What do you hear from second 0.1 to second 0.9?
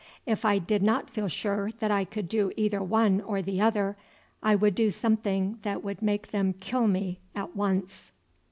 If I did